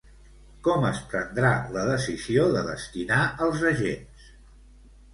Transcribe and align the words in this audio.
Com 0.67 0.87
es 0.89 1.01
prendrà 1.11 1.51
la 1.77 1.85
decisió 1.91 2.49
de 2.57 2.65
destinar 2.73 3.23
els 3.49 3.67
agents? 3.77 4.29